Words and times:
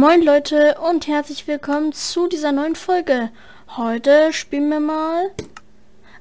Moin 0.00 0.22
Leute 0.22 0.76
und 0.88 1.08
herzlich 1.08 1.48
willkommen 1.48 1.92
zu 1.92 2.28
dieser 2.28 2.52
neuen 2.52 2.76
Folge. 2.76 3.30
Heute 3.76 4.32
spielen 4.32 4.68
wir 4.68 4.78
mal 4.78 5.32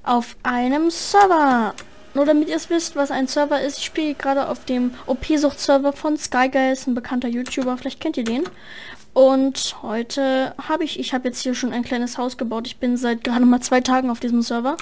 auf 0.02 0.36
einem 0.42 0.90
Server. 0.90 1.76
Nur 2.18 2.26
damit 2.26 2.50
ihr 2.50 2.56
es 2.56 2.72
wisst, 2.72 2.96
was 2.96 3.12
ein 3.12 3.28
Server 3.28 3.62
ist. 3.62 3.78
Ich 3.78 3.86
spiele 3.86 4.16
gerade 4.16 4.50
auf 4.50 4.66
dem 4.66 4.90
OP-Sucht-Server 5.06 5.94
von 5.94 6.18
Skyguys, 6.18 6.88
ein 6.88 6.96
bekannter 6.96 7.28
YouTuber. 7.28 7.78
Vielleicht 7.78 8.00
kennt 8.00 8.18
ihr 8.18 8.24
den. 8.24 8.44
Und 9.14 9.76
heute 9.84 10.56
habe 10.58 10.84
ich, 10.84 11.00
ich 11.00 11.14
habe 11.14 11.28
jetzt 11.28 11.44
hier 11.44 11.54
schon 11.54 11.74
ein 11.74 11.84
kleines 11.84 12.18
Haus 12.18 12.36
gebaut. 12.36 12.66
Ich 12.66 12.80
bin 12.80 12.98
seit 12.98 13.24
gerade 13.24 13.46
mal 13.46 13.62
zwei 13.62 13.82
Tagen 13.82 14.10
auf 14.10 14.20
diesem 14.20 14.42
Server. 14.42 14.78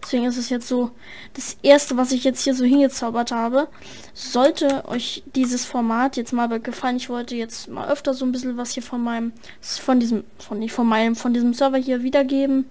Deswegen 0.00 0.26
ist 0.26 0.36
es 0.36 0.48
jetzt 0.48 0.68
so 0.68 0.92
das 1.34 1.56
erste, 1.60 1.96
was 1.96 2.12
ich 2.12 2.22
jetzt 2.22 2.44
hier 2.44 2.54
so 2.54 2.64
hingezaubert 2.64 3.32
habe. 3.32 3.66
Sollte 4.14 4.84
euch 4.86 5.24
dieses 5.34 5.64
Format 5.64 6.16
jetzt 6.16 6.32
mal 6.32 6.46
gefallen, 6.60 6.98
ich 6.98 7.08
wollte 7.08 7.34
jetzt 7.34 7.66
mal 7.68 7.88
öfter 7.88 8.14
so 8.14 8.24
ein 8.24 8.30
bisschen 8.30 8.58
was 8.58 8.74
hier 8.74 8.84
von 8.84 9.02
meinem, 9.02 9.32
von 9.60 9.98
diesem, 9.98 10.22
von 10.38 10.60
nicht 10.60 10.72
von 10.72 10.86
meinem, 10.86 11.16
von 11.16 11.34
diesem 11.34 11.52
Server 11.52 11.78
hier 11.78 12.04
wiedergeben, 12.04 12.64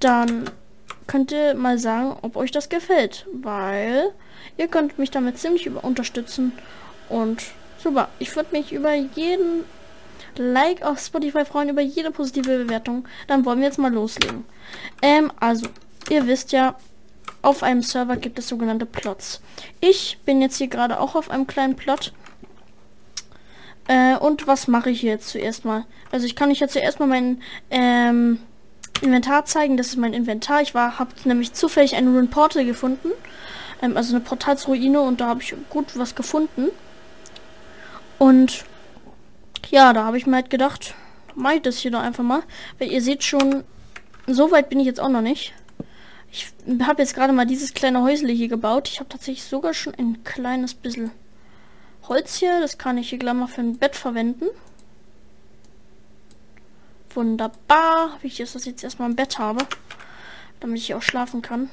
dann 0.00 0.48
könnt 1.06 1.32
ihr 1.32 1.54
mal 1.54 1.78
sagen, 1.78 2.16
ob 2.22 2.36
euch 2.36 2.50
das 2.50 2.68
gefällt, 2.68 3.26
weil 3.32 4.12
ihr 4.56 4.68
könnt 4.68 4.98
mich 4.98 5.10
damit 5.10 5.38
ziemlich 5.38 5.66
über 5.66 5.84
unterstützen 5.84 6.52
und 7.08 7.42
super. 7.78 8.08
Ich 8.18 8.34
würde 8.36 8.52
mich 8.52 8.72
über 8.72 8.94
jeden 8.94 9.64
Like 10.36 10.82
auf 10.82 10.98
Spotify 10.98 11.44
freuen 11.44 11.68
über 11.68 11.80
jede 11.80 12.10
positive 12.10 12.64
Bewertung. 12.64 13.06
Dann 13.28 13.44
wollen 13.44 13.60
wir 13.60 13.66
jetzt 13.66 13.78
mal 13.78 13.92
loslegen. 13.92 14.44
Ähm, 15.00 15.32
also, 15.38 15.68
ihr 16.10 16.26
wisst 16.26 16.52
ja, 16.52 16.76
auf 17.42 17.62
einem 17.62 17.82
Server 17.82 18.16
gibt 18.16 18.38
es 18.38 18.48
sogenannte 18.48 18.86
Plots. 18.86 19.40
Ich 19.80 20.18
bin 20.24 20.40
jetzt 20.40 20.56
hier 20.56 20.68
gerade 20.68 20.98
auch 20.98 21.14
auf 21.14 21.30
einem 21.30 21.46
kleinen 21.46 21.76
Plot. 21.76 22.12
Äh, 23.86 24.16
und 24.16 24.46
was 24.46 24.66
mache 24.66 24.90
ich 24.90 25.02
jetzt 25.02 25.28
zuerst 25.28 25.64
mal? 25.64 25.84
Also 26.10 26.26
ich 26.26 26.36
kann 26.36 26.50
euch 26.50 26.60
jetzt 26.60 26.72
zuerst 26.72 27.00
mal 27.00 27.06
mein 27.06 27.42
ähm, 27.70 28.38
Inventar 29.04 29.44
zeigen. 29.44 29.76
Das 29.76 29.88
ist 29.88 29.96
mein 29.96 30.14
Inventar. 30.14 30.62
Ich 30.62 30.74
war, 30.74 30.98
habe 30.98 31.10
nämlich 31.24 31.52
zufällig 31.52 31.94
einen 31.94 32.14
Rune 32.14 32.28
Portal 32.28 32.64
gefunden. 32.64 33.10
Ähm, 33.82 33.96
also 33.96 34.14
eine 34.14 34.24
Portalsruine 34.24 35.00
und 35.00 35.20
da 35.20 35.28
habe 35.28 35.42
ich 35.42 35.54
gut 35.70 35.96
was 35.98 36.14
gefunden. 36.14 36.68
Und 38.18 38.64
ja, 39.70 39.92
da 39.92 40.04
habe 40.04 40.18
ich 40.18 40.26
mir 40.26 40.36
halt 40.36 40.50
gedacht, 40.50 40.94
mache 41.34 41.56
ich 41.56 41.62
das 41.62 41.78
hier 41.78 41.90
doch 41.90 42.00
einfach 42.00 42.24
mal. 42.24 42.42
Weil 42.78 42.90
ihr 42.90 43.02
seht 43.02 43.24
schon, 43.24 43.64
so 44.26 44.50
weit 44.50 44.68
bin 44.68 44.80
ich 44.80 44.86
jetzt 44.86 45.00
auch 45.00 45.08
noch 45.08 45.20
nicht. 45.20 45.52
Ich 46.30 46.52
habe 46.82 47.02
jetzt 47.02 47.14
gerade 47.14 47.32
mal 47.32 47.46
dieses 47.46 47.74
kleine 47.74 48.02
Häusle 48.02 48.32
hier 48.32 48.48
gebaut. 48.48 48.88
Ich 48.88 48.98
habe 48.98 49.08
tatsächlich 49.08 49.44
sogar 49.44 49.74
schon 49.74 49.94
ein 49.94 50.24
kleines 50.24 50.74
bisschen 50.74 51.12
Holz 52.08 52.36
hier. 52.36 52.60
Das 52.60 52.78
kann 52.78 52.98
ich 52.98 53.10
hier 53.10 53.18
gleich 53.18 53.34
mal 53.34 53.46
für 53.46 53.60
ein 53.60 53.78
Bett 53.78 53.94
verwenden. 53.94 54.46
Wunderbar. 57.14 58.18
Wie 58.20 58.26
ich 58.26 58.36
das 58.36 58.64
jetzt 58.64 58.84
erstmal 58.84 59.10
im 59.10 59.16
Bett 59.16 59.38
habe. 59.38 59.66
Damit 60.60 60.78
ich 60.78 60.94
auch 60.94 61.02
schlafen 61.02 61.42
kann. 61.42 61.70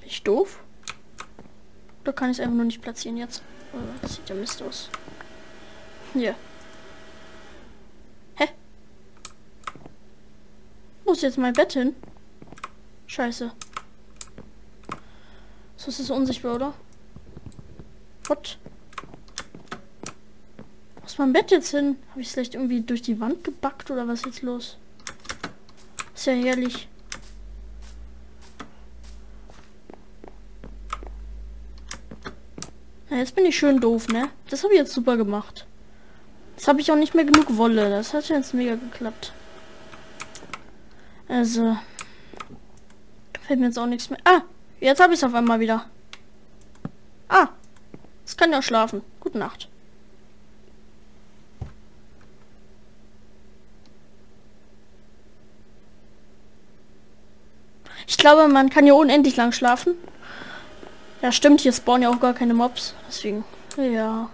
Bin 0.00 0.08
ich 0.08 0.22
doof? 0.22 0.62
Da 2.04 2.12
kann 2.12 2.30
ich 2.30 2.38
es 2.38 2.40
einfach 2.40 2.56
nur 2.56 2.64
nicht 2.64 2.82
platzieren 2.82 3.16
jetzt? 3.16 3.42
Das 4.02 4.16
sieht 4.16 4.28
ja 4.28 4.34
Mist 4.34 4.62
aus. 4.62 4.90
Hier. 6.12 6.34
Hä? 8.34 8.48
Wo 11.04 11.12
ist 11.12 11.22
jetzt 11.22 11.38
mein 11.38 11.52
Bett 11.52 11.74
hin? 11.74 11.94
Scheiße. 13.06 13.52
So 15.76 15.88
ist 15.88 16.00
es 16.00 16.10
unsichtbar, 16.10 16.56
oder? 16.56 16.74
What? 18.26 18.58
Ist 21.10 21.18
mein 21.18 21.32
Bett 21.32 21.50
jetzt 21.50 21.72
hin? 21.72 21.96
Habe 22.10 22.20
ich 22.20 22.28
es 22.28 22.34
vielleicht 22.34 22.54
irgendwie 22.54 22.82
durch 22.82 23.02
die 23.02 23.18
Wand 23.18 23.42
gebackt 23.42 23.90
oder 23.90 24.06
was 24.06 24.24
jetzt 24.24 24.42
los? 24.42 24.76
Ist 26.14 26.26
ja 26.26 26.34
herrlich. 26.34 26.86
Ja, 33.10 33.16
jetzt 33.16 33.34
bin 33.34 33.44
ich 33.44 33.58
schön 33.58 33.80
doof, 33.80 34.06
ne? 34.06 34.28
Das 34.50 34.62
habe 34.62 34.72
ich 34.72 34.78
jetzt 34.78 34.92
super 34.92 35.16
gemacht. 35.16 35.66
Jetzt 36.56 36.68
habe 36.68 36.80
ich 36.80 36.92
auch 36.92 36.96
nicht 36.96 37.16
mehr 37.16 37.24
genug 37.24 37.56
Wolle. 37.56 37.90
Das 37.90 38.14
hat 38.14 38.28
jetzt 38.28 38.54
mega 38.54 38.76
geklappt. 38.76 39.32
Also. 41.26 41.76
Fällt 43.48 43.58
mir 43.58 43.66
jetzt 43.66 43.80
auch 43.80 43.86
nichts 43.86 44.10
mehr. 44.10 44.20
Ah! 44.22 44.42
Jetzt 44.78 45.00
habe 45.00 45.12
ich 45.12 45.18
es 45.18 45.24
auf 45.24 45.34
einmal 45.34 45.58
wieder. 45.58 45.86
Ah! 47.28 47.48
Es 48.24 48.36
kann 48.36 48.52
ja 48.52 48.62
schlafen. 48.62 49.02
Gute 49.18 49.38
Nacht. 49.38 49.68
Ich 58.09 58.09
glaube, 58.20 58.48
man 58.48 58.70
kann 58.70 58.86
ja 58.86 58.94
unendlich 58.94 59.36
lang 59.36 59.52
schlafen. 59.52 59.94
Ja, 61.22 61.32
stimmt. 61.32 61.60
Hier 61.60 61.72
spawnen 61.72 62.02
ja 62.02 62.10
auch 62.10 62.20
gar 62.20 62.34
keine 62.34 62.54
Mobs. 62.54 62.94
Deswegen. 63.08 63.44
Ja. 63.76 64.30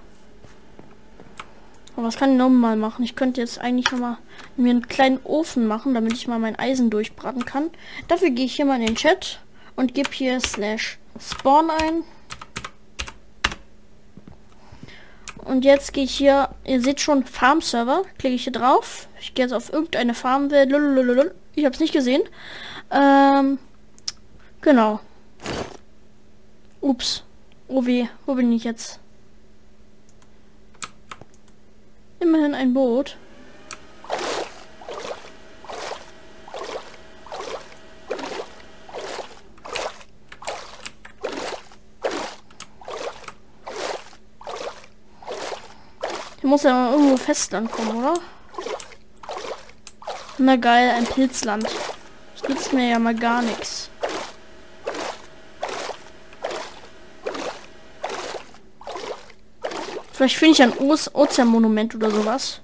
Aber 1.97 2.07
was 2.07 2.17
kann 2.17 2.33
ich 2.33 2.37
noch 2.37 2.51
mal 2.51 2.77
machen? 2.77 3.03
Ich 3.05 3.17
könnte 3.17 3.41
jetzt 3.41 3.59
eigentlich 3.59 3.91
noch 3.91 3.99
mal 3.99 4.19
mir 4.57 4.71
einen 4.71 4.87
kleinen 4.87 5.19
Ofen 5.25 5.67
machen, 5.67 5.95
damit 5.95 6.13
ich 6.13 6.29
mal 6.29 6.39
mein 6.39 6.59
Eisen 6.59 6.91
durchbraten 6.91 7.47
kann. 7.47 7.71
Dafür 8.07 8.31
gehe 8.31 8.45
ich 8.45 8.57
hier 8.57 8.67
mal 8.67 8.79
in 8.79 8.87
den 8.87 8.97
Chat 8.97 9.41
und 9.77 9.95
gebe 9.95 10.11
hier 10.13 10.39
slash 10.41 10.99
spawn 11.19 11.71
ein. 11.71 12.05
Und 15.45 15.65
jetzt 15.65 15.93
gehe 15.93 16.05
ich 16.05 16.15
hier, 16.15 16.51
ihr 16.65 16.83
seht 16.83 17.01
schon 17.01 17.25
Farm 17.25 17.61
Server, 17.61 18.03
klicke 18.19 18.35
ich 18.35 18.45
hier 18.45 18.53
drauf. 18.53 19.09
Ich 19.21 19.35
gehe 19.35 19.45
jetzt 19.45 19.53
auf 19.53 19.73
irgendeine 19.73 20.13
Farmwelt. 20.13 20.73
Ich 21.55 21.65
habe 21.65 21.75
es 21.75 21.81
nicht 21.81 21.93
gesehen. 21.93 22.23
Ähm, 22.91 23.59
genau. 24.61 25.01
Ups. 26.81 27.23
Oh 27.69 27.85
weh, 27.85 28.07
wo 28.27 28.35
bin 28.35 28.53
ich 28.53 28.65
jetzt? 28.65 29.01
Immerhin 32.21 32.55
ein 32.55 32.73
Boot. 32.73 33.17
Hier 46.41 46.51
muss 46.51 46.63
ja 46.63 46.93
irgendwo 46.93 47.17
Festland 47.17 47.73
kommen, 47.73 47.97
oder? 47.97 48.15
Na 50.39 50.55
geil, 50.55 50.91
ein 50.91 51.05
Pilzland. 51.05 51.67
Das 52.35 52.49
nützt 52.49 52.73
mir 52.73 52.89
ja 52.89 52.99
mal 53.01 53.17
gar 53.17 53.43
nichts. 53.43 53.86
Vielleicht 60.17 60.37
finde 60.39 60.55
ich 60.55 60.63
ein 60.63 60.73
Ozeanmonument 61.13 61.95
oder 61.95 62.11
sowas. 62.11 62.63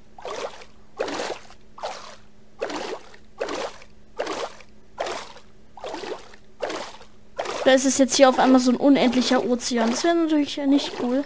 Da 7.66 7.72
ist 7.72 7.84
es 7.84 7.99
jetzt 7.99 8.16
hier 8.16 8.31
auf 8.31 8.38
einmal 8.38 8.58
so 8.58 8.70
ein 8.70 8.78
unendlicher 8.78 9.44
Ozean. 9.44 9.90
Das 9.90 10.02
wäre 10.02 10.14
natürlich 10.14 10.56
nicht 10.56 10.94
cool. 11.02 11.25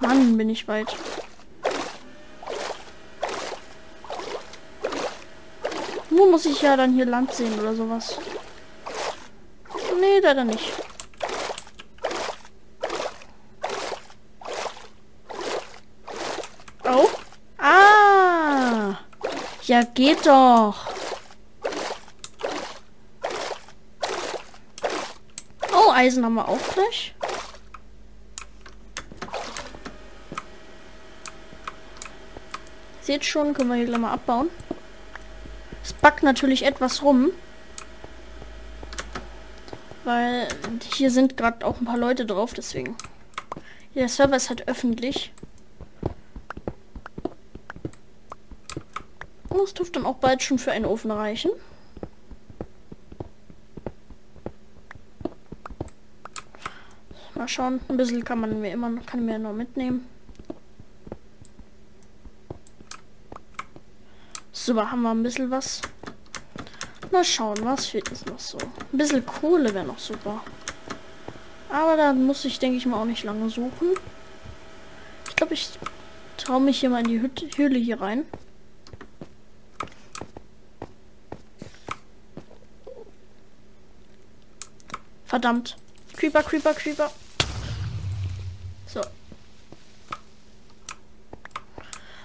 Mann, 0.00 0.38
bin 0.38 0.48
ich 0.48 0.66
weit. 0.68 0.96
Wo 6.08 6.30
muss 6.30 6.46
ich 6.46 6.62
ja 6.62 6.78
dann 6.78 6.94
hier 6.94 7.04
Land 7.04 7.34
sehen 7.34 7.60
oder 7.60 7.74
sowas? 7.74 8.18
Nee, 10.00 10.20
leider 10.22 10.44
nicht. 10.44 10.72
Ja, 19.66 19.82
geht 19.82 20.24
doch. 20.24 20.76
Oh, 25.72 25.90
Eisen 25.92 26.24
haben 26.24 26.34
wir 26.34 26.48
auch 26.48 26.58
gleich. 26.72 27.16
Seht 33.00 33.24
schon, 33.24 33.54
können 33.54 33.68
wir 33.70 33.76
hier 33.76 33.86
gleich 33.86 33.98
mal 33.98 34.12
abbauen. 34.12 34.50
Es 35.82 35.92
backt 35.92 36.22
natürlich 36.22 36.64
etwas 36.64 37.02
rum. 37.02 37.32
Weil 40.04 40.46
hier 40.92 41.10
sind 41.10 41.36
gerade 41.36 41.66
auch 41.66 41.80
ein 41.80 41.86
paar 41.86 41.98
Leute 41.98 42.24
drauf, 42.24 42.54
deswegen. 42.54 42.96
Der 43.96 44.08
Server 44.08 44.36
ist 44.36 44.48
halt 44.48 44.68
öffentlich. 44.68 45.32
Und 49.56 49.62
das 49.62 49.72
dürfte 49.72 50.00
dann 50.00 50.06
auch 50.06 50.16
bald 50.16 50.42
schon 50.42 50.58
für 50.58 50.70
einen 50.72 50.84
Ofen 50.84 51.10
reichen. 51.10 51.50
Mal 57.34 57.48
schauen, 57.48 57.80
ein 57.88 57.96
bisschen 57.96 58.22
kann 58.22 58.38
man 58.38 58.60
mir 58.60 58.70
immer 58.70 59.00
kann 59.06 59.24
mir 59.24 59.38
noch 59.38 59.54
mitnehmen. 59.54 60.06
Super, 64.52 64.90
haben 64.90 65.00
wir 65.00 65.10
ein 65.12 65.22
bisschen 65.22 65.50
was. 65.50 65.80
Mal 67.10 67.24
schauen, 67.24 67.56
was 67.62 67.86
fehlt 67.86 68.10
uns 68.10 68.26
noch 68.26 68.38
so. 68.38 68.58
Ein 68.58 68.98
bisschen 68.98 69.24
Kohle 69.24 69.72
wäre 69.72 69.86
noch 69.86 69.98
super. 69.98 70.44
Aber 71.70 71.96
da 71.96 72.12
muss 72.12 72.44
ich, 72.44 72.58
denke 72.58 72.76
ich 72.76 72.84
mal, 72.84 73.00
auch 73.00 73.06
nicht 73.06 73.24
lange 73.24 73.48
suchen. 73.48 73.94
Ich 75.30 75.36
glaube, 75.36 75.54
ich 75.54 75.70
traue 76.36 76.60
mich 76.60 76.80
hier 76.80 76.90
mal 76.90 76.98
in 76.98 77.08
die 77.08 77.22
Hütte, 77.22 77.48
Höhle 77.56 77.78
hier 77.78 78.02
rein. 78.02 78.26
Verdammt. 85.36 85.76
Creeper, 86.14 86.42
Creeper, 86.42 86.72
Creeper. 86.72 87.10
So. 88.86 89.02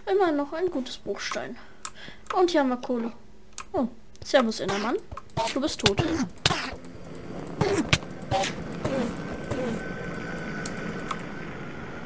Immer 0.09 0.31
noch 0.31 0.53
ein 0.53 0.71
gutes 0.71 0.97
Bruchstein. 0.97 1.57
Und 2.33 2.51
hier 2.51 2.61
haben 2.61 2.69
wir 2.69 2.77
Kohle. 2.77 3.11
Oh, 3.73 3.89
servus, 4.23 4.61
Innermann. 4.61 4.95
Du 5.53 5.59
bist 5.59 5.81
tot. 5.81 6.01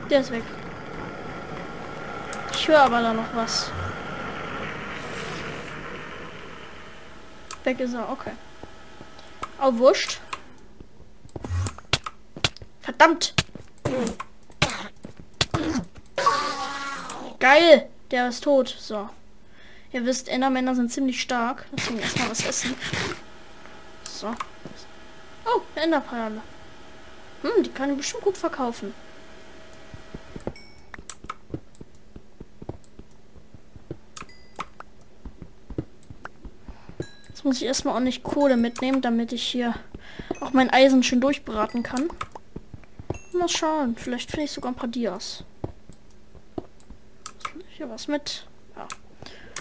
Der 0.10 0.22
ist 0.22 0.32
weg. 0.32 0.44
Ich 2.52 2.68
höre 2.68 2.82
aber 2.82 3.04
da 3.04 3.14
noch 3.14 3.36
was. 3.36 3.70
Weg 7.64 7.80
ist 7.80 7.94
er, 7.94 8.10
okay. 8.10 8.32
Oh, 9.62 9.72
wurscht. 9.78 10.25
Verdammt! 12.98 13.34
Geil! 17.40 17.90
Der 18.12 18.30
ist 18.30 18.44
tot. 18.44 18.74
So. 18.80 19.10
Ihr 19.92 20.06
wisst, 20.06 20.30
Endermänner 20.30 20.76
sind 20.76 20.92
ziemlich 20.92 21.20
stark. 21.20 21.66
Deswegen 21.76 22.00
erstmal 22.00 22.30
was 22.30 22.46
essen. 22.46 22.74
So. 24.04 24.34
Oh, 25.46 25.62
Enderperle. 25.76 26.42
Hm, 27.42 27.64
die 27.64 27.70
kann 27.70 27.92
ich 27.92 27.98
bestimmt 27.98 28.24
gut 28.24 28.38
verkaufen. 28.38 28.94
Jetzt 37.28 37.44
muss 37.44 37.58
ich 37.58 37.66
erstmal 37.66 37.96
auch 37.96 38.00
nicht 38.00 38.24
Kohle 38.24 38.56
mitnehmen, 38.56 39.02
damit 39.02 39.34
ich 39.34 39.44
hier 39.44 39.76
auch 40.40 40.54
mein 40.54 40.70
Eisen 40.70 41.04
schön 41.04 41.20
durchbraten 41.20 41.84
kann. 41.84 42.10
Mal 43.38 43.50
schauen. 43.50 43.96
Vielleicht 43.98 44.32
finde 44.32 44.46
ich 44.46 44.52
sogar 44.52 44.72
ein 44.72 44.76
paar 44.76 44.88
Dias. 44.88 45.44
Hier 47.70 47.90
was 47.90 48.08
mit. 48.08 48.48
Ja. 48.76 48.88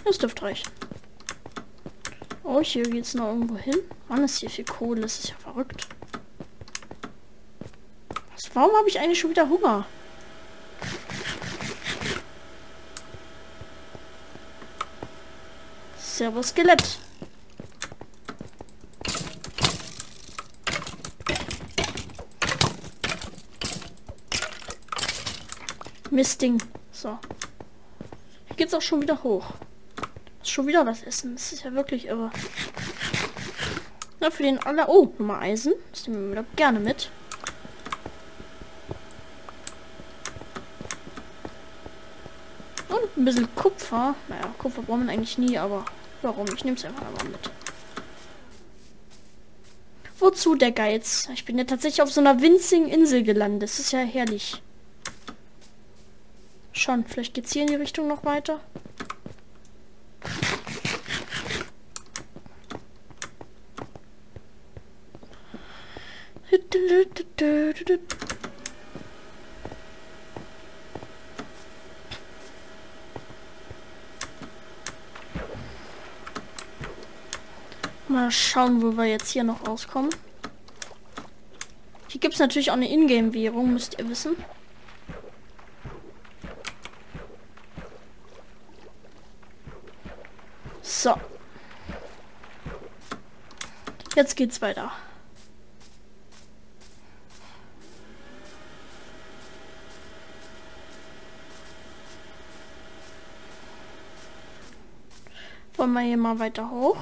Das 0.05 0.19
dürfte 0.19 0.43
reichen. 0.43 0.71
Oh, 2.45 2.61
hier 2.61 2.85
geht 2.85 3.05
es 3.05 3.15
noch 3.15 3.29
irgendwo 3.29 3.57
hin. 3.57 3.77
Mann, 4.09 4.23
ist 4.23 4.39
hier 4.39 4.51
viel 4.51 4.65
Kohle. 4.65 5.01
Das 5.01 5.19
ist 5.19 5.31
ja 5.31 5.37
verrückt. 5.37 5.89
Was, 8.35 8.55
warum 8.55 8.77
habe 8.77 8.89
ich 8.89 8.99
eigentlich 9.01 9.19
schon 9.19 9.31
wieder 9.31 9.49
Hunger? 9.49 9.87
Servus 15.99 16.49
Skelett. 16.49 17.01
Mistding. 26.25 26.59
So. 26.91 27.19
Hier 28.47 28.57
geht's 28.57 28.73
auch 28.73 28.81
schon 28.81 29.03
wieder 29.03 29.23
hoch. 29.23 29.45
Schon 30.43 30.67
wieder 30.67 30.87
was 30.87 31.03
essen. 31.03 31.35
Das 31.35 31.53
ist 31.53 31.65
ja 31.65 31.75
wirklich 31.75 32.07
irre. 32.07 32.31
Ja, 34.21 34.31
für 34.31 34.43
den 34.43 34.59
aller... 34.61 34.89
Oh, 34.89 35.13
Nummer 35.19 35.41
Eisen. 35.41 35.75
Das 35.91 36.09
nehmen 36.09 36.35
wir 36.35 36.47
gerne 36.57 36.81
mit. 36.81 37.11
Und 42.89 43.19
ein 43.19 43.25
bisschen 43.27 43.55
Kupfer. 43.55 44.15
Naja, 44.29 44.55
Kupfer 44.57 44.81
brauchen 44.81 45.05
wir 45.05 45.13
eigentlich 45.13 45.37
nie, 45.37 45.59
aber 45.59 45.85
warum? 46.23 46.47
Ich 46.57 46.65
nehme 46.65 46.79
es 46.79 46.87
einfach 46.87 47.03
mal 47.03 47.29
mit. 47.31 47.51
Wozu 50.19 50.55
der 50.55 50.73
Geiz? 50.73 51.29
Ich 51.35 51.45
bin 51.45 51.59
ja 51.59 51.65
tatsächlich 51.65 52.01
auf 52.01 52.11
so 52.11 52.23
einer 52.23 52.41
winzigen 52.41 52.89
Insel 52.89 53.25
gelandet. 53.25 53.65
Das 53.65 53.79
ist 53.79 53.93
ja 53.93 53.99
herrlich. 53.99 54.63
Schon, 56.77 57.05
vielleicht 57.07 57.35
geht's 57.35 57.53
hier 57.53 57.63
in 57.63 57.69
die 57.69 57.77
Richtung 57.77 58.09
noch 58.09 58.25
weiter. 58.25 58.61
Mal 78.09 78.31
schauen, 78.33 78.83
wo 78.83 78.97
wir 78.97 79.05
jetzt 79.05 79.31
hier 79.31 79.45
noch 79.45 79.67
rauskommen. 79.67 80.11
Hier 82.09 82.21
gibt 82.21 82.35
es 82.35 82.41
natürlich 82.41 82.71
auch 82.71 82.75
eine 82.75 82.91
Ingame-Währung, 82.91 83.73
müsst 83.73 83.99
ihr 83.99 84.09
wissen. 84.09 84.37
So. 91.05 91.21
Jetzt 94.17 94.37
geht's 94.37 94.63
weiter. 94.63 94.91
Wollen 105.77 105.93
wir 105.93 106.01
hier 106.01 106.17
mal 106.17 106.39
weiter 106.39 106.71
hoch? 106.71 106.97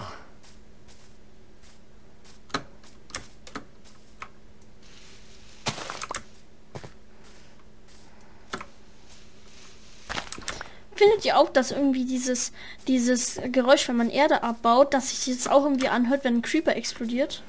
Findet 11.03 11.25
ihr 11.25 11.37
auch, 11.37 11.51
dass 11.51 11.73
irgendwie 11.73 12.05
dieses, 12.05 12.53
dieses 12.87 13.41
Geräusch, 13.51 13.89
wenn 13.89 13.97
man 13.97 14.09
Erde 14.09 14.45
abbaut, 14.45 14.95
dass 14.95 15.11
sich 15.11 15.27
jetzt 15.27 15.51
auch 15.51 15.65
irgendwie 15.65 15.89
anhört, 15.89 16.23
wenn 16.23 16.37
ein 16.37 16.43
Creeper 16.43 16.77
explodiert? 16.77 17.43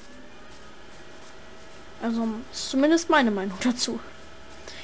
Also, 2.02 2.26
ist 2.52 2.70
zumindest 2.70 3.10
meine 3.10 3.30
Meinung 3.30 3.56
dazu. 3.62 4.00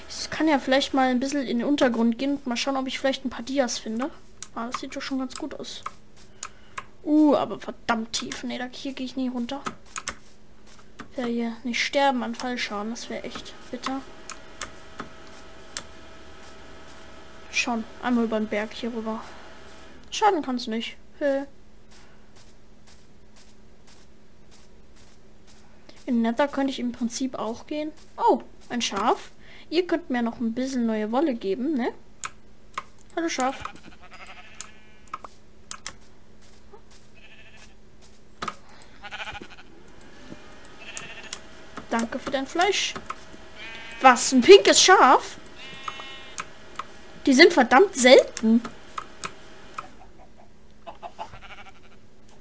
Ich 0.08 0.30
kann 0.30 0.46
ja 0.46 0.60
vielleicht 0.60 0.94
mal 0.94 1.08
ein 1.08 1.18
bisschen 1.18 1.42
in 1.42 1.58
den 1.58 1.66
Untergrund 1.66 2.16
gehen 2.16 2.36
und 2.36 2.46
mal 2.46 2.56
schauen, 2.56 2.76
ob 2.76 2.86
ich 2.86 3.00
vielleicht 3.00 3.24
ein 3.24 3.30
paar 3.30 3.42
Dias 3.42 3.80
finde. 3.80 4.08
Ah, 4.54 4.68
das 4.70 4.80
sieht 4.80 4.94
doch 4.94 5.02
schon 5.02 5.18
ganz 5.18 5.34
gut 5.34 5.58
aus. 5.58 5.82
Uh, 7.02 7.34
aber 7.34 7.58
verdammt 7.58 8.12
tief. 8.12 8.44
Ne, 8.44 8.56
da 8.56 8.68
hier 8.70 8.92
gehe 8.92 9.06
ich 9.06 9.16
nie 9.16 9.30
runter. 9.30 9.62
Ja, 11.16 11.24
hier 11.24 11.56
nicht 11.64 11.84
sterben 11.84 12.22
an 12.22 12.36
Fallschaden. 12.36 12.90
Das 12.90 13.10
wäre 13.10 13.24
echt 13.24 13.52
bitter. 13.72 14.00
Schon. 17.60 17.84
Einmal 18.02 18.24
über 18.24 18.40
den 18.40 18.48
Berg 18.48 18.72
hier 18.72 18.90
rüber. 18.90 19.22
Schaden 20.10 20.40
kannst 20.40 20.66
du 20.66 20.70
nicht. 20.70 20.96
Hä? 21.18 21.44
In 26.06 26.22
Nether 26.22 26.48
könnte 26.48 26.70
ich 26.70 26.78
im 26.78 26.92
Prinzip 26.92 27.38
auch 27.38 27.66
gehen. 27.66 27.92
Oh, 28.16 28.40
ein 28.70 28.80
Schaf. 28.80 29.30
Ihr 29.68 29.86
könnt 29.86 30.08
mir 30.08 30.22
noch 30.22 30.40
ein 30.40 30.54
bisschen 30.54 30.86
neue 30.86 31.12
Wolle 31.12 31.34
geben, 31.34 31.74
ne? 31.74 31.92
Hallo 33.14 33.28
Schaf. 33.28 33.62
Danke 41.90 42.18
für 42.18 42.30
dein 42.30 42.46
Fleisch. 42.46 42.94
Was? 44.00 44.32
Ein 44.32 44.40
pinkes 44.40 44.80
Schaf? 44.80 45.36
Die 47.26 47.34
sind 47.34 47.52
verdammt 47.52 47.94
selten. 47.94 48.62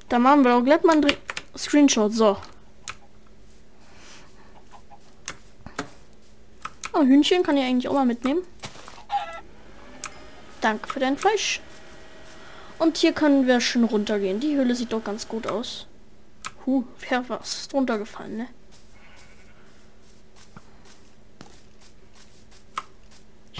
Da 0.07 0.17
machen 0.17 0.43
wir 0.43 0.55
auch 0.55 0.63
gleich 0.63 0.83
mal 0.83 0.93
einen 0.93 1.07
Screenshot. 1.57 2.13
So. 2.13 2.37
Oh, 6.93 7.01
Hühnchen 7.01 7.43
kann 7.43 7.57
ich 7.57 7.63
eigentlich 7.63 7.87
auch 7.87 7.93
mal 7.93 8.05
mitnehmen. 8.05 8.41
Danke 10.61 10.89
für 10.89 10.99
dein 10.99 11.17
Fleisch. 11.17 11.61
Und 12.79 12.97
hier 12.97 13.13
können 13.13 13.45
wir 13.45 13.61
schon 13.61 13.83
runtergehen. 13.83 14.39
Die 14.39 14.55
Höhle 14.55 14.73
sieht 14.73 14.93
doch 14.93 15.03
ganz 15.03 15.27
gut 15.27 15.47
aus. 15.47 15.85
Huh, 16.65 16.83
wer 17.07 17.27
was 17.29 17.61
ist 17.61 17.73
drunter 17.73 17.97
gefallen, 17.97 18.37
ne? 18.37 18.47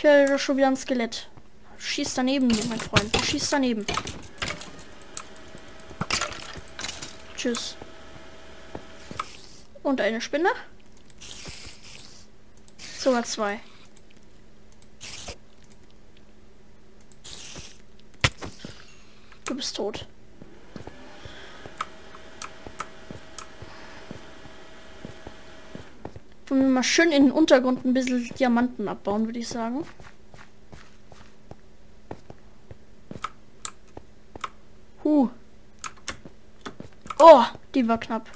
Ich 0.02 0.06
höre 0.06 0.40
schon 0.40 0.56
wieder 0.56 0.68
ein 0.68 0.78
Skelett. 0.78 1.28
Schießt 1.78 2.18
daneben, 2.18 2.48
mein 2.70 2.80
Freund. 2.80 3.14
Du 3.14 3.20
schießt 3.22 3.52
daneben. 3.52 3.86
Tschüss. 7.36 7.76
Und 9.84 10.00
eine 10.00 10.22
Spinne. 10.22 10.52
Sogar 12.98 13.26
zwei. 13.26 13.60
Du 19.44 19.54
bist 19.54 19.76
tot. 19.76 20.08
Wollen 26.50 26.62
wir 26.62 26.70
mal 26.70 26.84
schön 26.84 27.12
in 27.12 27.26
den 27.26 27.32
Untergrund 27.32 27.86
ein 27.86 27.94
bisschen 27.94 28.28
Diamanten 28.40 28.88
abbauen, 28.88 29.28
würde 29.28 29.38
ich 29.38 29.48
sagen. 29.48 29.86
Huh. 35.04 35.30
Oh, 37.20 37.44
die 37.76 37.88
war 37.88 38.00
knapp. 38.00 38.32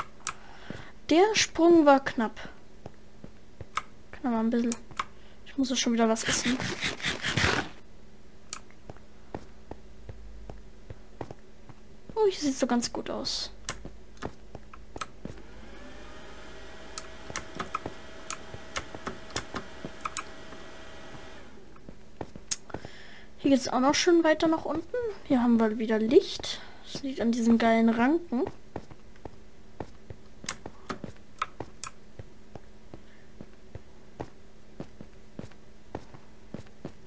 Der 1.10 1.24
Sprung 1.34 1.88
war 1.88 2.03
knapp. 2.03 2.39
Kann 4.12 4.32
mal 4.32 4.41
ein 4.41 4.51
bisschen. 4.51 4.75
Ich 5.48 5.58
muss 5.58 5.77
schon 5.79 5.93
wieder 5.93 6.08
was 6.08 6.24
essen. 6.24 6.55
Oh, 12.13 12.27
hier 12.29 12.39
sieht 12.39 12.60
so 12.60 12.67
ganz 12.67 12.93
gut 12.93 13.10
aus. 13.10 13.50
Hier 23.43 23.51
geht 23.51 23.59
es 23.59 23.67
auch 23.67 23.81
noch 23.81 23.93
schön 23.93 24.23
weiter 24.23 24.47
nach 24.47 24.63
unten. 24.63 24.95
Hier 25.25 25.43
haben 25.43 25.59
wir 25.59 25.77
wieder 25.77 26.00
Licht. 26.00 26.62
Das 26.89 27.03
liegt 27.03 27.19
an 27.19 27.33
diesen 27.33 27.57
geilen 27.57 27.89
Ranken. 27.89 28.43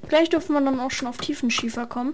Gleich 0.09 0.29
dürfen 0.29 0.53
wir 0.53 0.61
dann 0.61 0.79
auch 0.79 0.91
schon 0.91 1.09
auf 1.09 1.17
tiefen 1.17 1.51
Schiefer 1.51 1.87
kommen. 1.87 2.13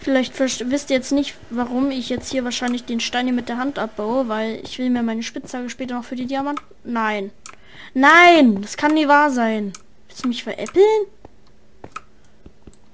Vielleicht 0.00 0.40
wisst 0.40 0.88
ihr 0.88 0.96
jetzt 0.96 1.12
nicht, 1.12 1.34
warum 1.50 1.90
ich 1.90 2.08
jetzt 2.08 2.30
hier 2.32 2.44
wahrscheinlich 2.44 2.86
den 2.86 3.00
Stein 3.00 3.26
hier 3.26 3.34
mit 3.34 3.50
der 3.50 3.58
Hand 3.58 3.78
abbaue, 3.78 4.28
weil 4.28 4.62
ich 4.64 4.78
will 4.78 4.88
mir 4.88 5.02
meine 5.02 5.22
Spitzhacke 5.22 5.68
später 5.68 5.96
noch 5.96 6.04
für 6.04 6.16
die 6.16 6.24
Diamanten... 6.24 6.64
Nein. 6.84 7.30
Nein, 7.94 8.60
das 8.62 8.76
kann 8.76 8.94
nie 8.94 9.08
wahr 9.08 9.30
sein. 9.30 9.72
Willst 10.06 10.24
du 10.24 10.28
mich 10.28 10.44
veräppeln? 10.44 11.06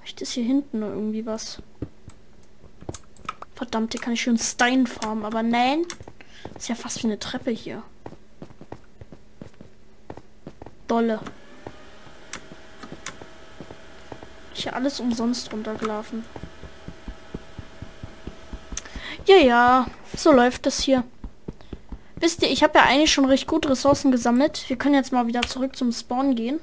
Vielleicht 0.00 0.23
ist 0.23 0.33
hier 0.33 0.45
hinten 0.45 0.81
noch 0.81 0.88
irgendwie 0.88 1.26
was. 1.26 1.62
Verdammt, 3.55 3.93
hier 3.93 4.00
kann 4.00 4.12
ich 4.12 4.23
schön 4.23 4.38
Stein 4.38 4.87
farmen, 4.87 5.25
aber 5.25 5.43
nein. 5.43 5.85
ist 6.57 6.69
ja 6.69 6.75
fast 6.75 7.03
wie 7.03 7.07
eine 7.07 7.19
Treppe 7.19 7.50
hier. 7.50 7.83
Dolle. 10.88 11.21
Ich 14.55 14.64
hier 14.64 14.76
alles 14.76 15.00
umsonst 15.00 15.53
runtergelaufen. 15.53 16.25
Ja, 19.26 19.37
ja, 19.37 19.87
so 20.17 20.33
läuft 20.33 20.67
das 20.67 20.81
hier. 20.81 21.03
Wisst 22.25 22.40
ihr, 22.40 22.50
ich 22.50 22.62
habe 22.62 22.78
ja 22.78 22.87
eigentlich 22.87 23.12
schon 23.12 23.26
recht 23.26 23.47
gut 23.47 23.69
Ressourcen 23.69 24.11
gesammelt. 24.11 24.64
Wir 24.69 24.76
können 24.76 24.95
jetzt 24.95 25.12
mal 25.12 25.26
wieder 25.26 25.43
zurück 25.43 25.76
zum 25.76 25.93
Spawn 25.93 26.35
gehen. 26.35 26.59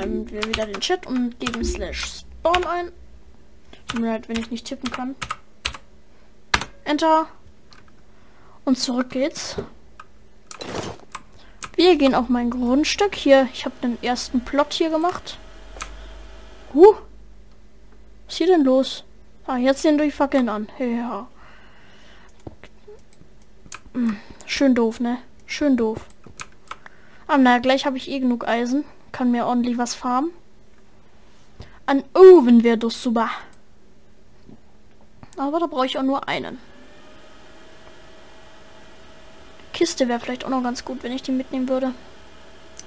Ähm, 0.00 0.30
wir 0.30 0.42
wieder 0.44 0.64
den 0.64 0.80
Chat 0.80 1.06
und 1.06 1.38
geben 1.38 1.62
slash 1.62 2.22
spawn 2.22 2.64
ein. 2.64 2.92
Tut 3.88 4.00
wenn 4.00 4.40
ich 4.40 4.50
nicht 4.50 4.66
tippen 4.66 4.90
kann. 4.90 5.14
Enter. 6.84 7.26
Und 8.64 8.78
zurück 8.78 9.10
geht's. 9.10 9.56
Wir 11.76 11.96
gehen 11.96 12.14
auf 12.14 12.30
mein 12.30 12.48
Grundstück. 12.48 13.14
Hier, 13.14 13.50
ich 13.52 13.66
habe 13.66 13.74
den 13.82 14.02
ersten 14.02 14.40
Plot 14.40 14.72
hier 14.72 14.88
gemacht. 14.88 15.36
Huh. 16.72 16.94
Was 18.24 18.32
ist 18.32 18.38
hier 18.38 18.46
denn 18.46 18.64
los? 18.64 19.04
Ah, 19.46 19.58
jetzt 19.58 19.84
den 19.84 19.98
durch 19.98 20.14
Fackeln 20.14 20.48
an. 20.48 20.68
Ja. 20.78 21.28
Schön 24.46 24.74
doof, 24.74 25.00
ne? 25.00 25.18
Schön 25.46 25.76
doof. 25.76 26.06
Ah, 27.26 27.38
naja, 27.38 27.58
gleich 27.58 27.86
habe 27.86 27.96
ich 27.96 28.10
eh 28.10 28.20
genug 28.20 28.46
Eisen. 28.46 28.84
Kann 29.12 29.30
mir 29.30 29.46
ordentlich 29.46 29.78
was 29.78 29.94
farmen. 29.94 30.30
An 31.84 32.04
Oven 32.14 32.62
wäre 32.62 32.78
das 32.78 33.02
super. 33.02 33.30
Aber 35.36 35.60
da 35.60 35.66
brauche 35.66 35.86
ich 35.86 35.98
auch 35.98 36.02
nur 36.02 36.28
einen. 36.28 36.58
Kiste 39.72 40.08
wäre 40.08 40.20
vielleicht 40.20 40.44
auch 40.44 40.50
noch 40.50 40.62
ganz 40.62 40.84
gut, 40.84 41.02
wenn 41.02 41.12
ich 41.12 41.22
die 41.22 41.32
mitnehmen 41.32 41.68
würde. 41.68 41.92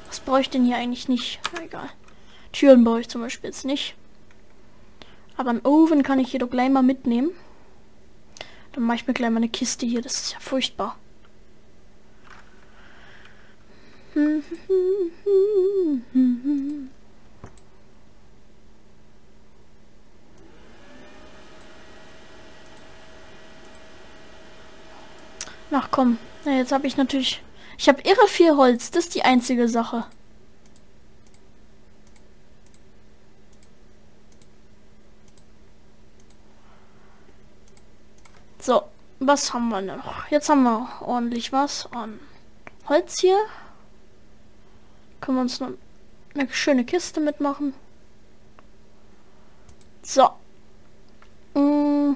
Was 0.08 0.20
brauche 0.20 0.42
ich 0.42 0.50
denn 0.50 0.66
hier 0.66 0.78
eigentlich 0.78 1.10
nicht? 1.10 1.40
Na, 1.54 1.64
egal. 1.64 1.90
Türen 2.52 2.84
brauche 2.84 3.02
ich 3.02 3.10
zum 3.10 3.22
Beispiel 3.22 3.50
jetzt 3.50 3.66
nicht. 3.66 3.96
Aber 5.38 5.50
ein 5.50 5.66
Oven 5.66 6.04
kann 6.04 6.20
ich 6.20 6.32
jedoch 6.32 6.50
gleich 6.50 6.70
mal 6.70 6.84
mitnehmen. 6.84 7.32
Dann 8.76 8.84
mache 8.84 8.98
ich 8.98 9.08
mir 9.08 9.14
gleich 9.14 9.30
mal 9.30 9.38
eine 9.38 9.48
Kiste 9.48 9.86
hier. 9.86 10.02
Das 10.02 10.16
ist 10.16 10.34
ja 10.34 10.40
furchtbar. 10.40 10.98
Ach 25.72 25.88
komm, 25.92 26.18
Na, 26.44 26.58
jetzt 26.58 26.72
habe 26.72 26.88
ich 26.88 26.98
natürlich... 26.98 27.42
Ich 27.78 27.90
habe 27.90 28.02
irre 28.02 28.28
viel 28.28 28.56
Holz, 28.56 28.92
das 28.92 29.06
ist 29.06 29.16
die 29.16 29.24
einzige 29.24 29.68
Sache. 29.70 30.06
So, 38.66 38.82
was 39.20 39.54
haben 39.54 39.70
wir 39.70 39.82
noch? 39.82 40.28
Jetzt 40.32 40.50
haben 40.50 40.64
wir 40.64 40.90
ordentlich 41.02 41.54
was 41.54 41.88
an 41.92 42.20
Holz 42.90 43.20
hier. 43.20 43.38
Können 45.22 45.38
wir 45.38 45.42
uns 45.44 45.60
noch 45.60 45.70
eine 46.34 46.50
schöne 46.52 46.84
Kiste 46.84 47.20
mitmachen. 47.20 47.76
So. 50.02 50.32
Mm. 51.54 52.16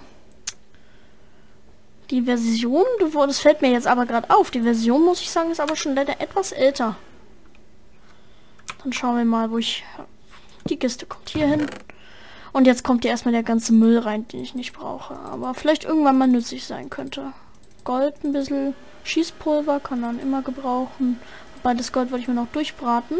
Die 2.09 2.23
Version, 2.23 2.85
das 2.99 3.37
fällt 3.37 3.61
mir 3.61 3.69
jetzt 3.69 3.85
aber 3.85 4.07
gerade 4.07 4.31
auf. 4.35 4.49
Die 4.49 4.61
Version, 4.61 5.05
muss 5.05 5.21
ich 5.21 5.29
sagen, 5.29 5.51
ist 5.51 5.59
aber 5.59 5.75
schon 5.75 5.93
leider 5.93 6.19
etwas 6.19 6.51
älter. 6.51 6.95
Dann 8.81 8.91
schauen 8.91 9.17
wir 9.17 9.25
mal, 9.25 9.51
wo 9.51 9.59
ich... 9.59 9.85
Die 10.65 10.77
Kiste 10.77 11.05
kommt 11.05 11.29
hier 11.29 11.45
hin. 11.45 11.69
Und 12.51 12.65
jetzt 12.65 12.83
kommt 12.83 13.03
hier 13.03 13.11
erstmal 13.11 13.33
der 13.33 13.43
ganze 13.43 13.73
Müll 13.73 13.99
rein, 13.99 14.27
den 14.27 14.41
ich 14.41 14.55
nicht 14.55 14.73
brauche. 14.73 15.15
Aber 15.19 15.53
vielleicht 15.53 15.83
irgendwann 15.83 16.17
mal 16.17 16.27
nützlich 16.27 16.65
sein 16.65 16.89
könnte. 16.89 17.33
Gold 17.83 18.15
ein 18.23 18.33
bisschen. 18.33 18.75
Schießpulver 19.03 19.79
kann 19.79 20.01
man 20.01 20.19
immer 20.19 20.41
gebrauchen. 20.41 21.19
Weil 21.63 21.77
das 21.77 21.91
Gold 21.91 22.11
wollte 22.11 22.23
ich 22.23 22.27
mir 22.27 22.33
noch 22.33 22.47
durchbraten. 22.47 23.17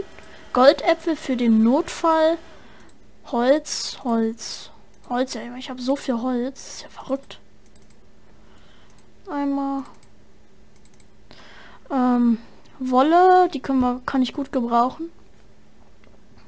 Goldäpfel 0.53 1.15
für 1.15 1.35
den 1.35 1.63
Notfall. 1.63 2.37
Holz, 3.31 3.99
Holz. 4.03 4.71
Holz, 5.09 5.33
ja, 5.33 5.41
ich 5.57 5.69
habe 5.69 5.81
so 5.81 5.95
viel 5.95 6.21
Holz. 6.21 6.75
Ist 6.75 6.81
ja 6.83 6.89
verrückt. 6.89 7.39
Einmal. 9.29 9.83
Ähm, 11.91 12.39
Wolle, 12.79 13.49
die 13.53 13.59
können 13.59 13.79
wir, 13.79 14.01
kann 14.05 14.21
ich 14.21 14.33
gut 14.33 14.51
gebrauchen. 14.51 15.11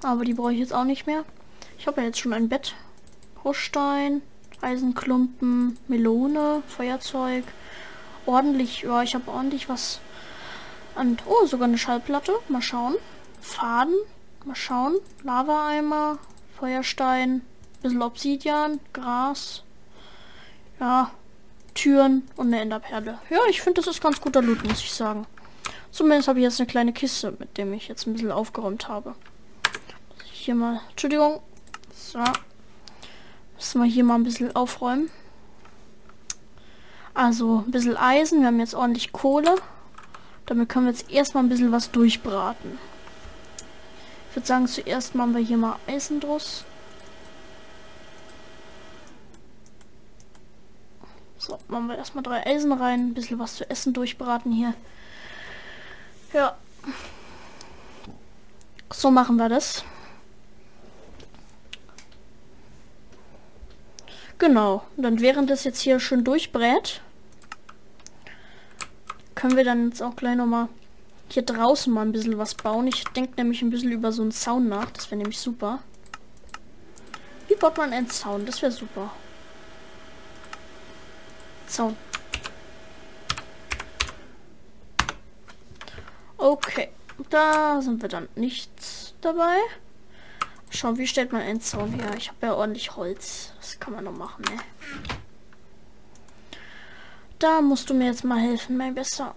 Aber 0.03 0.25
die 0.25 0.33
brauche 0.33 0.53
ich 0.53 0.59
jetzt 0.59 0.73
auch 0.73 0.83
nicht 0.83 1.05
mehr. 1.05 1.23
Ich 1.81 1.87
habe 1.87 2.01
ja 2.01 2.07
jetzt 2.07 2.19
schon 2.19 2.31
ein 2.31 2.47
Bett. 2.47 2.75
Bruchstein, 3.41 4.21
Eisenklumpen, 4.61 5.79
Melone, 5.87 6.61
Feuerzeug. 6.67 7.43
Ordentlich, 8.27 8.83
ja, 8.83 9.01
ich 9.01 9.15
habe 9.15 9.31
ordentlich 9.31 9.67
was 9.67 9.99
und, 10.93 11.23
oh, 11.25 11.47
sogar 11.47 11.67
eine 11.67 11.79
Schallplatte. 11.79 12.33
Mal 12.49 12.61
schauen. 12.61 12.97
Faden. 13.39 13.95
Mal 14.45 14.55
schauen. 14.55 14.97
Lava-Eimer. 15.23 16.19
Feuerstein. 16.59 17.41
Bisschen 17.81 18.03
Obsidian. 18.03 18.79
Gras. 18.93 19.63
Ja. 20.79 21.09
Türen 21.73 22.29
und 22.35 22.47
eine 22.47 22.61
Enderperle. 22.61 23.17
Ja, 23.31 23.39
ich 23.49 23.63
finde, 23.63 23.81
das 23.81 23.89
ist 23.91 24.03
ganz 24.03 24.21
guter 24.21 24.43
Loot, 24.43 24.63
muss 24.63 24.81
ich 24.81 24.93
sagen. 24.93 25.25
Zumindest 25.89 26.27
habe 26.27 26.37
ich 26.37 26.43
jetzt 26.43 26.59
eine 26.59 26.67
kleine 26.67 26.93
Kiste, 26.93 27.33
mit 27.39 27.57
dem 27.57 27.73
ich 27.73 27.87
jetzt 27.87 28.05
ein 28.05 28.13
bisschen 28.13 28.31
aufgeräumt 28.31 28.87
habe. 28.87 29.15
Hier 30.31 30.53
mal, 30.53 30.81
Entschuldigung. 30.91 31.41
So. 32.01 32.19
Müssen 33.55 33.81
wir 33.81 33.89
hier 33.89 34.03
mal 34.03 34.15
ein 34.15 34.23
bisschen 34.23 34.55
aufräumen. 34.55 35.09
Also, 37.13 37.63
ein 37.65 37.71
bisschen 37.71 37.95
Eisen. 37.95 38.41
Wir 38.41 38.47
haben 38.47 38.59
jetzt 38.59 38.73
ordentlich 38.73 39.11
Kohle. 39.11 39.55
Damit 40.45 40.67
können 40.67 40.87
wir 40.87 40.91
jetzt 40.91 41.09
erstmal 41.11 41.43
ein 41.43 41.49
bisschen 41.49 41.71
was 41.71 41.91
durchbraten. 41.91 42.79
Ich 44.29 44.35
würde 44.35 44.47
sagen, 44.47 44.67
zuerst 44.67 45.13
machen 45.13 45.35
wir 45.35 45.41
hier 45.41 45.57
mal 45.57 45.77
Eisen 45.87 46.19
draus. 46.19 46.65
So, 51.37 51.59
machen 51.67 51.87
wir 51.87 51.97
erstmal 51.97 52.23
drei 52.23 52.45
Eisen 52.45 52.71
rein, 52.71 53.09
ein 53.09 53.13
bisschen 53.13 53.39
was 53.39 53.55
zu 53.55 53.69
essen 53.69 53.93
durchbraten 53.93 54.51
hier. 54.51 54.73
Ja. 56.33 56.57
So 58.91 59.11
machen 59.11 59.37
wir 59.37 59.49
das. 59.49 59.83
Genau. 64.41 64.83
Und 64.97 65.03
dann 65.03 65.21
während 65.21 65.51
das 65.51 65.65
jetzt 65.65 65.81
hier 65.81 65.99
schön 65.99 66.23
durchbrät, 66.23 66.99
können 69.35 69.55
wir 69.55 69.63
dann 69.63 69.89
jetzt 69.89 70.01
auch 70.01 70.15
gleich 70.15 70.35
noch 70.35 70.47
mal 70.47 70.67
hier 71.29 71.43
draußen 71.43 71.93
mal 71.93 72.01
ein 72.01 72.11
bisschen 72.11 72.39
was 72.39 72.55
bauen. 72.55 72.87
Ich 72.87 73.03
denke 73.03 73.33
nämlich 73.37 73.61
ein 73.61 73.69
bisschen 73.69 73.91
über 73.91 74.11
so 74.11 74.23
einen 74.23 74.31
Zaun 74.31 74.67
nach. 74.67 74.89
Das 74.89 75.11
wäre 75.11 75.17
nämlich 75.17 75.37
super. 75.37 75.77
Wie 77.47 77.53
baut 77.53 77.77
man 77.77 77.93
einen 77.93 78.09
Zaun? 78.09 78.47
Das 78.47 78.63
wäre 78.63 78.71
super. 78.71 79.11
Zaun. 81.67 81.95
Okay. 86.37 86.89
Da 87.29 87.79
sind 87.83 88.01
wir 88.01 88.09
dann 88.09 88.27
nichts 88.33 89.13
dabei. 89.21 89.59
Schauen, 90.73 90.97
wie 90.97 91.05
stellt 91.05 91.33
man 91.33 91.41
einen 91.41 91.59
Zaun 91.61 91.93
her? 91.93 92.15
Ich 92.17 92.29
habe 92.29 92.47
ja 92.47 92.53
ordentlich 92.55 92.95
Holz. 92.95 93.53
Das 93.59 93.79
kann 93.79 93.93
man 93.93 94.05
noch 94.05 94.17
machen, 94.17 94.43
ne? 94.45 94.57
Da 97.39 97.61
musst 97.61 97.89
du 97.89 97.93
mir 97.93 98.05
jetzt 98.05 98.23
mal 98.23 98.39
helfen, 98.39 98.77
mein 98.77 98.95
Besser. 98.95 99.35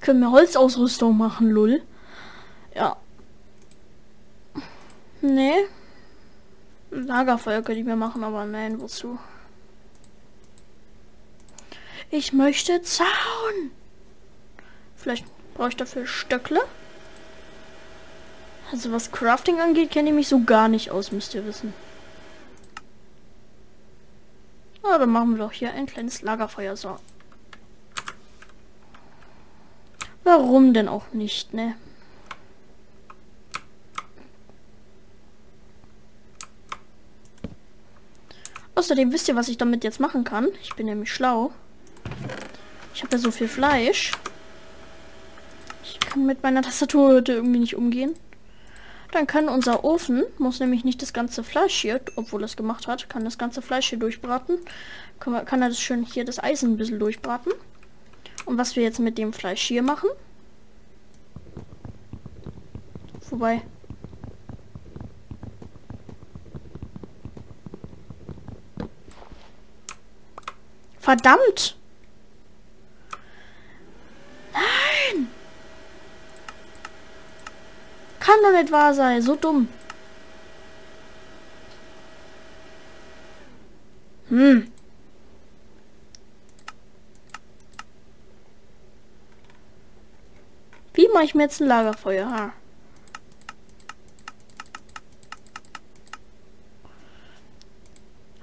Können 0.00 0.20
wir 0.20 0.30
Holzausrüstung 0.30 1.16
machen, 1.16 1.50
lull. 1.50 1.82
Ja. 2.74 2.96
Nee. 5.26 5.66
Lagerfeuer 6.90 7.62
könnte 7.62 7.80
ich 7.80 7.86
mir 7.86 7.96
machen, 7.96 8.22
aber 8.22 8.44
nein, 8.44 8.80
wozu? 8.80 9.18
Ich 12.10 12.32
möchte 12.32 12.80
Zaun. 12.82 13.72
Vielleicht 14.94 15.26
brauche 15.54 15.70
ich 15.70 15.76
dafür 15.76 16.06
Stöckle. 16.06 16.60
Also 18.70 18.92
was 18.92 19.10
Crafting 19.10 19.60
angeht, 19.60 19.90
kenne 19.90 20.10
ich 20.10 20.14
mich 20.14 20.28
so 20.28 20.44
gar 20.44 20.68
nicht 20.68 20.90
aus, 20.92 21.10
müsst 21.10 21.34
ihr 21.34 21.44
wissen. 21.44 21.74
Ah, 24.82 24.98
dann 24.98 25.10
machen 25.10 25.32
wir 25.32 25.38
doch 25.38 25.52
hier 25.52 25.72
ein 25.72 25.86
kleines 25.86 26.22
Lagerfeuer. 26.22 26.76
So. 26.76 26.98
Warum 30.22 30.72
denn 30.72 30.88
auch 30.88 31.12
nicht, 31.12 31.52
ne? 31.52 31.74
Außerdem 38.76 39.10
wisst 39.10 39.26
ihr, 39.26 39.36
was 39.36 39.48
ich 39.48 39.56
damit 39.56 39.84
jetzt 39.84 40.00
machen 40.00 40.22
kann? 40.22 40.48
Ich 40.62 40.74
bin 40.76 40.86
nämlich 40.86 41.12
schlau. 41.12 41.50
Ich 42.94 43.02
habe 43.02 43.16
ja 43.16 43.18
so 43.18 43.30
viel 43.30 43.48
Fleisch. 43.48 44.12
Ich 45.82 45.98
kann 45.98 46.26
mit 46.26 46.42
meiner 46.42 46.60
Tastatur 46.60 47.14
heute 47.14 47.32
irgendwie 47.32 47.58
nicht 47.58 47.74
umgehen. 47.74 48.14
Dann 49.12 49.26
kann 49.26 49.48
unser 49.48 49.82
Ofen, 49.82 50.24
muss 50.36 50.60
nämlich 50.60 50.84
nicht 50.84 51.00
das 51.00 51.14
ganze 51.14 51.42
Fleisch 51.42 51.74
hier, 51.74 52.02
obwohl 52.16 52.44
es 52.44 52.56
gemacht 52.56 52.86
hat, 52.86 53.08
kann 53.08 53.24
das 53.24 53.38
ganze 53.38 53.62
Fleisch 53.62 53.88
hier 53.88 53.98
durchbraten. 53.98 54.58
Kann, 55.20 55.44
kann 55.46 55.62
er 55.62 55.68
das 55.68 55.80
schön 55.80 56.04
hier 56.04 56.26
das 56.26 56.42
Eisen 56.42 56.72
ein 56.72 56.76
bisschen 56.76 56.98
durchbraten. 56.98 57.52
Und 58.44 58.58
was 58.58 58.76
wir 58.76 58.82
jetzt 58.82 59.00
mit 59.00 59.16
dem 59.16 59.32
Fleisch 59.32 59.62
hier 59.62 59.82
machen. 59.82 60.10
Wobei. 63.30 63.62
Verdammt! 71.06 71.76
Nein! 74.52 75.28
Kann 78.18 78.42
doch 78.42 78.50
nicht 78.50 78.72
wahr 78.72 78.92
sein, 78.92 79.22
so 79.22 79.36
dumm. 79.36 79.68
Hm. 84.30 84.72
Wie 90.94 91.08
mache 91.14 91.22
ich 91.22 91.36
mir 91.36 91.44
jetzt 91.44 91.60
ein 91.60 91.68
Lagerfeuer? 91.68 92.28
Ha. 92.28 92.52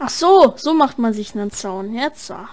Ach 0.06 0.10
so, 0.10 0.54
so 0.58 0.74
macht 0.74 1.00
man 1.00 1.14
sich 1.14 1.34
einen 1.34 1.50
Zaun. 1.50 1.94
Jetzt 1.94 2.28
so. 2.28 2.34
Ja, 2.34 2.50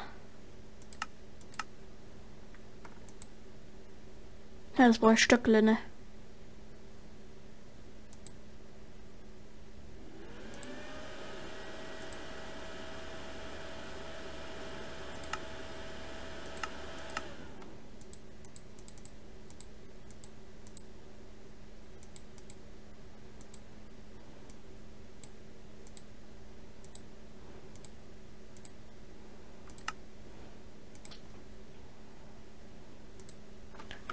das 4.86 5.00
brauche 5.00 5.14
ich 5.14 5.20
Stöckle, 5.20 5.60
ne? 5.60 5.76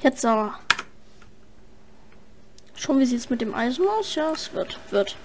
Jetzt 0.07 0.23
aber. 0.23 0.57
Schon 2.75 2.97
wie 2.97 3.05
sieht 3.05 3.19
es 3.19 3.29
mit 3.29 3.41
dem 3.41 3.53
Eisen 3.53 3.85
aus? 3.85 4.15
Ja, 4.15 4.31
es 4.31 4.53
wird, 4.53 4.79
wird. 4.89 5.17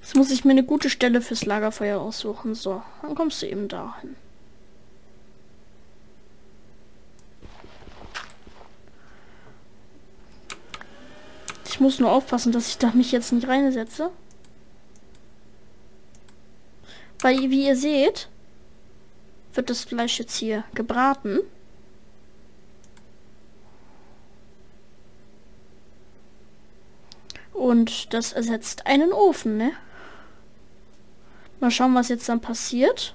Jetzt 0.00 0.16
muss 0.16 0.30
ich 0.30 0.46
mir 0.46 0.52
eine 0.52 0.64
gute 0.64 0.88
Stelle 0.88 1.20
fürs 1.20 1.44
Lagerfeuer 1.44 2.00
aussuchen. 2.00 2.54
So, 2.54 2.82
dann 3.02 3.14
kommst 3.14 3.42
du 3.42 3.46
eben 3.46 3.68
dahin. 3.68 4.16
Ich 11.66 11.80
muss 11.80 11.98
nur 11.98 12.12
aufpassen, 12.12 12.50
dass 12.50 12.68
ich 12.68 12.78
da 12.78 12.92
mich 12.92 13.12
jetzt 13.12 13.30
nicht 13.30 13.46
reinsetze. 13.46 14.10
Weil, 17.18 17.50
wie 17.50 17.66
ihr 17.66 17.76
seht, 17.76 18.30
wird 19.52 19.68
das 19.68 19.84
Fleisch 19.84 20.18
jetzt 20.18 20.36
hier 20.36 20.64
gebraten. 20.72 21.40
Und 27.54 28.12
das 28.12 28.32
ersetzt 28.32 28.86
einen 28.86 29.12
Ofen, 29.12 29.56
ne? 29.56 29.72
Mal 31.60 31.70
schauen, 31.70 31.94
was 31.94 32.08
jetzt 32.08 32.28
dann 32.28 32.40
passiert. 32.40 33.14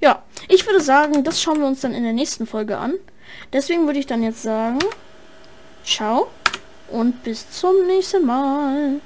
Ja, 0.00 0.22
ich 0.48 0.64
würde 0.66 0.80
sagen, 0.80 1.24
das 1.24 1.42
schauen 1.42 1.60
wir 1.60 1.66
uns 1.66 1.80
dann 1.80 1.92
in 1.92 2.04
der 2.04 2.12
nächsten 2.12 2.46
Folge 2.46 2.78
an. 2.78 2.94
Deswegen 3.52 3.86
würde 3.86 3.98
ich 3.98 4.06
dann 4.06 4.22
jetzt 4.22 4.42
sagen, 4.42 4.78
ciao 5.84 6.28
und 6.88 7.22
bis 7.24 7.50
zum 7.50 7.86
nächsten 7.86 8.24
Mal. 8.24 9.00